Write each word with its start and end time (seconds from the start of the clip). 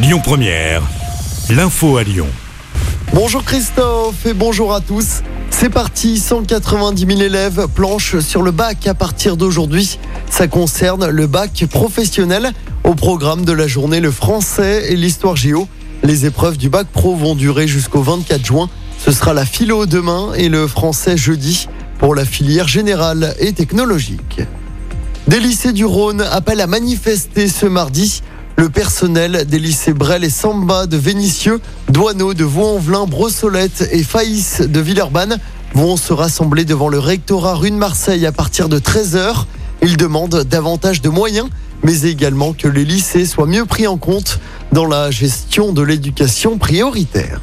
Lyon 0.00 0.20
Première, 0.22 0.82
l'info 1.50 1.96
à 1.96 2.04
Lyon. 2.04 2.28
Bonjour 3.12 3.42
Christophe 3.42 4.26
et 4.26 4.32
bonjour 4.32 4.72
à 4.72 4.80
tous. 4.80 5.22
C'est 5.50 5.70
parti, 5.70 6.20
190 6.20 7.04
000 7.04 7.20
élèves 7.20 7.66
planchent 7.74 8.20
sur 8.20 8.42
le 8.42 8.52
bac 8.52 8.86
à 8.86 8.94
partir 8.94 9.36
d'aujourd'hui. 9.36 9.98
Ça 10.30 10.46
concerne 10.46 11.08
le 11.08 11.26
bac 11.26 11.64
professionnel. 11.68 12.52
Au 12.84 12.94
programme 12.94 13.44
de 13.44 13.50
la 13.50 13.66
journée, 13.66 13.98
le 13.98 14.12
français 14.12 14.92
et 14.92 14.94
l'histoire 14.94 15.34
géo. 15.34 15.66
Les 16.04 16.26
épreuves 16.26 16.58
du 16.58 16.68
bac 16.68 16.86
pro 16.86 17.16
vont 17.16 17.34
durer 17.34 17.66
jusqu'au 17.66 18.00
24 18.00 18.46
juin. 18.46 18.70
Ce 19.04 19.10
sera 19.10 19.34
la 19.34 19.44
philo 19.44 19.86
demain 19.86 20.32
et 20.36 20.48
le 20.48 20.68
français 20.68 21.16
jeudi 21.16 21.68
pour 21.98 22.14
la 22.14 22.24
filière 22.24 22.68
générale 22.68 23.34
et 23.40 23.52
technologique. 23.52 24.42
Des 25.26 25.40
lycées 25.40 25.72
du 25.72 25.84
Rhône 25.84 26.20
appellent 26.20 26.60
à 26.60 26.68
manifester 26.68 27.48
ce 27.48 27.66
mardi. 27.66 28.22
Le 28.58 28.68
personnel 28.68 29.46
des 29.46 29.60
lycées 29.60 29.92
Brel 29.92 30.24
et 30.24 30.30
Samba 30.30 30.88
de 30.88 30.96
Vénissieux, 30.96 31.60
Douaneau 31.90 32.34
de 32.34 32.42
Vaux-en-Velin, 32.42 33.06
Brossolette 33.06 33.88
et 33.92 34.02
Faïs 34.02 34.62
de 34.62 34.80
Villeurbanne 34.80 35.38
vont 35.74 35.96
se 35.96 36.12
rassembler 36.12 36.64
devant 36.64 36.88
le 36.88 36.98
rectorat 36.98 37.54
rue 37.54 37.70
de 37.70 37.76
Marseille 37.76 38.26
à 38.26 38.32
partir 38.32 38.68
de 38.68 38.80
13h. 38.80 39.44
Ils 39.80 39.96
demandent 39.96 40.42
davantage 40.42 41.00
de 41.02 41.08
moyens, 41.08 41.46
mais 41.84 42.02
également 42.02 42.52
que 42.52 42.66
les 42.66 42.84
lycées 42.84 43.26
soient 43.26 43.46
mieux 43.46 43.64
pris 43.64 43.86
en 43.86 43.96
compte 43.96 44.40
dans 44.72 44.86
la 44.86 45.12
gestion 45.12 45.72
de 45.72 45.82
l'éducation 45.82 46.58
prioritaire. 46.58 47.40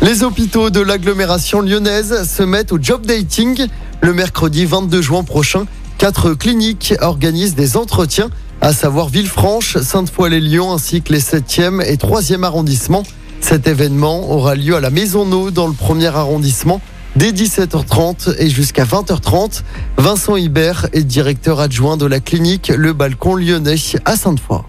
Les 0.00 0.22
hôpitaux 0.22 0.70
de 0.70 0.78
l'agglomération 0.78 1.60
lyonnaise 1.60 2.22
se 2.22 2.44
mettent 2.44 2.70
au 2.70 2.78
job 2.80 3.04
dating. 3.04 3.66
Le 4.00 4.14
mercredi 4.14 4.64
22 4.64 5.02
juin 5.02 5.24
prochain, 5.24 5.66
quatre 5.98 6.32
cliniques 6.32 6.94
organisent 7.00 7.56
des 7.56 7.76
entretiens 7.76 8.30
à 8.60 8.72
savoir 8.72 9.08
Villefranche, 9.08 9.76
Sainte-Foy-les-Lyons 9.78 10.72
ainsi 10.72 11.02
que 11.02 11.12
les 11.12 11.20
7e 11.20 11.82
et 11.82 11.96
3e 11.96 12.44
arrondissements. 12.44 13.02
Cet 13.40 13.68
événement 13.68 14.30
aura 14.30 14.54
lieu 14.54 14.74
à 14.76 14.80
la 14.80 14.90
Maison 14.90 15.26
No 15.26 15.50
dans 15.50 15.66
le 15.66 15.74
premier 15.74 16.06
arrondissement 16.06 16.80
dès 17.16 17.32
17h30 17.32 18.36
et 18.38 18.48
jusqu'à 18.48 18.84
20h30. 18.84 19.62
Vincent 19.96 20.36
Hibert 20.36 20.86
est 20.92 21.04
directeur 21.04 21.60
adjoint 21.60 21.96
de 21.96 22.06
la 22.06 22.20
clinique 22.20 22.72
Le 22.74 22.92
Balcon 22.92 23.36
Lyonnais 23.36 23.76
à 24.04 24.16
Sainte-Foy. 24.16 24.62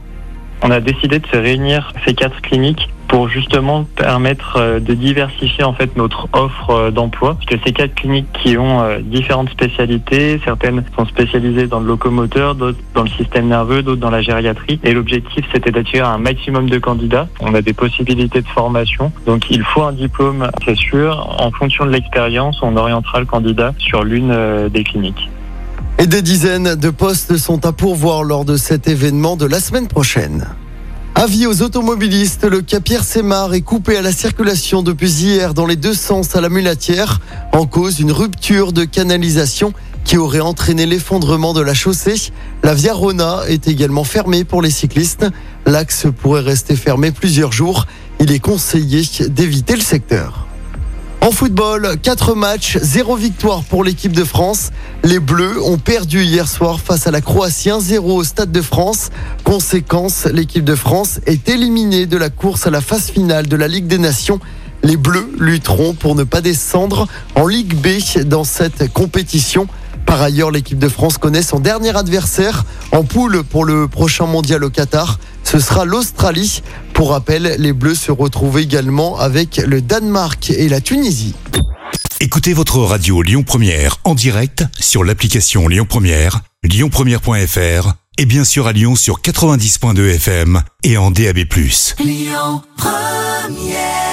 On 0.61 0.71
a 0.71 0.81
décidé 0.81 1.19
de 1.19 1.27
se 1.27 1.37
réunir 1.37 1.93
ces 2.05 2.13
quatre 2.13 2.41
cliniques 2.41 2.89
pour 3.09 3.27
justement 3.27 3.83
permettre 3.95 4.57
euh, 4.57 4.79
de 4.79 4.93
diversifier 4.93 5.63
en 5.63 5.73
fait 5.73 5.97
notre 5.97 6.29
offre 6.31 6.69
euh, 6.69 6.91
d'emploi. 6.91 7.33
Parce 7.33 7.47
que 7.47 7.55
ces 7.65 7.73
quatre 7.73 7.95
cliniques 7.95 8.27
qui 8.31 8.57
ont 8.57 8.81
euh, 8.81 8.99
différentes 8.99 9.49
spécialités, 9.49 10.39
certaines 10.45 10.83
sont 10.95 11.05
spécialisées 11.05 11.67
dans 11.67 11.79
le 11.79 11.87
locomoteur, 11.87 12.55
d'autres 12.55 12.77
dans 12.93 13.03
le 13.03 13.09
système 13.09 13.47
nerveux, 13.47 13.81
d'autres 13.81 13.99
dans 13.99 14.11
la 14.11 14.21
gériatrie. 14.21 14.79
Et 14.83 14.93
l'objectif 14.93 15.43
c'était 15.51 15.71
d'attirer 15.71 16.07
un 16.07 16.19
maximum 16.19 16.69
de 16.69 16.77
candidats. 16.77 17.27
On 17.41 17.53
a 17.55 17.61
des 17.61 17.73
possibilités 17.73 18.41
de 18.41 18.47
formation, 18.47 19.11
donc 19.25 19.49
il 19.49 19.63
faut 19.63 19.81
un 19.81 19.93
diplôme, 19.93 20.47
c'est 20.63 20.77
sûr. 20.77 21.35
En 21.39 21.51
fonction 21.51 21.85
de 21.85 21.91
l'expérience, 21.91 22.59
on 22.61 22.77
orientera 22.77 23.19
le 23.19 23.25
candidat 23.25 23.73
sur 23.79 24.03
l'une 24.03 24.69
des 24.69 24.83
cliniques. 24.83 25.29
Et 25.97 26.05
des 26.05 26.21
dizaines 26.21 26.75
de 26.75 26.89
postes 26.91 27.37
sont 27.37 27.65
à 27.65 27.73
pourvoir 27.73 28.23
lors 28.23 28.45
de 28.45 28.55
cet 28.55 28.87
événement 28.87 29.35
de 29.35 29.45
la 29.45 29.59
semaine 29.59 29.87
prochaine. 29.87 30.45
Avis 31.21 31.47
aux 31.47 31.63
automobilistes, 31.63 32.45
le 32.45 32.61
Capierre 32.61 33.03
Sémar 33.03 33.53
est 33.53 33.59
coupé 33.59 33.97
à 33.97 34.01
la 34.01 34.13
circulation 34.13 34.83
depuis 34.83 35.11
hier 35.11 35.53
dans 35.53 35.65
les 35.65 35.75
deux 35.75 35.93
sens 35.93 36.33
à 36.37 36.39
la 36.39 36.47
mulatière, 36.47 37.19
en 37.51 37.65
cause 37.65 37.97
d'une 37.97 38.13
rupture 38.13 38.71
de 38.71 38.85
canalisation 38.85 39.73
qui 40.05 40.15
aurait 40.15 40.39
entraîné 40.39 40.85
l'effondrement 40.85 41.53
de 41.53 41.59
la 41.59 41.73
chaussée. 41.73 42.31
La 42.63 42.73
Via 42.73 42.93
Rona 42.93 43.41
est 43.49 43.67
également 43.67 44.05
fermée 44.05 44.45
pour 44.45 44.61
les 44.61 44.71
cyclistes. 44.71 45.25
L'axe 45.65 46.07
pourrait 46.21 46.39
rester 46.39 46.77
fermé 46.77 47.11
plusieurs 47.11 47.51
jours. 47.51 47.85
Il 48.21 48.31
est 48.31 48.39
conseillé 48.39 49.01
d'éviter 49.27 49.75
le 49.75 49.81
secteur. 49.81 50.48
En 51.21 51.31
football, 51.31 51.97
4 52.01 52.33
matchs, 52.33 52.77
0 52.81 53.17
victoire 53.17 53.63
pour 53.63 53.83
l'équipe 53.83 54.13
de 54.13 54.23
France. 54.23 54.71
Les 55.03 55.19
Bleus 55.19 55.61
ont 55.61 55.77
perdu 55.77 56.23
hier 56.23 56.47
soir 56.47 56.79
face 56.79 57.07
à 57.07 57.11
la 57.11 57.19
Croatie 57.19 57.69
1-0 57.69 57.97
au 57.99 58.23
Stade 58.23 58.53
de 58.53 58.61
France. 58.61 59.09
Conséquence, 59.43 60.27
l'équipe 60.31 60.63
de 60.63 60.75
France 60.75 61.19
est 61.25 61.49
éliminée 61.49 62.05
de 62.05 62.15
la 62.15 62.29
course 62.29 62.67
à 62.67 62.69
la 62.69 62.79
phase 62.79 63.09
finale 63.09 63.47
de 63.47 63.57
la 63.57 63.67
Ligue 63.67 63.87
des 63.87 63.97
Nations. 63.97 64.39
Les 64.81 64.95
Bleus 64.95 65.29
lutteront 65.37 65.93
pour 65.93 66.15
ne 66.15 66.23
pas 66.23 66.39
descendre 66.39 67.05
en 67.35 67.47
Ligue 67.47 67.75
B 67.75 68.23
dans 68.25 68.45
cette 68.45 68.91
compétition. 68.93 69.67
Par 70.05 70.21
ailleurs, 70.21 70.51
l'équipe 70.51 70.79
de 70.79 70.89
France 70.89 71.17
connaît 71.17 71.43
son 71.43 71.59
dernier 71.59 71.95
adversaire 71.95 72.63
en 72.93 73.03
poule 73.03 73.43
pour 73.43 73.65
le 73.65 73.89
prochain 73.89 74.25
mondial 74.25 74.63
au 74.63 74.69
Qatar. 74.69 75.19
Ce 75.43 75.59
sera 75.59 75.83
l'Australie. 75.83 76.63
Pour 76.99 77.11
rappel, 77.11 77.55
les 77.59 77.71
Bleus 77.71 77.95
se 77.95 78.11
retrouvent 78.11 78.59
également 78.59 79.17
avec 79.17 79.55
le 79.55 79.81
Danemark 79.81 80.49
et 80.49 80.67
la 80.67 80.81
Tunisie. 80.81 81.33
Écoutez 82.19 82.51
votre 82.51 82.79
radio 82.79 83.21
Lyon 83.21 83.43
Première 83.43 83.99
en 84.03 84.15
direct 84.15 84.65
sur 84.81 85.05
l'application 85.05 85.69
Lyon 85.69 85.85
Première, 85.87 86.41
lyonpremière.fr 86.61 87.93
et 88.17 88.25
bien 88.25 88.43
sûr 88.43 88.67
à 88.67 88.73
Lyon 88.73 88.97
sur 88.97 89.21
90.2 89.21 90.15
FM 90.15 90.61
et 90.83 90.97
en 90.97 91.09
DAB+. 91.09 91.37
Lyon 92.03 92.63
Première 92.75 94.08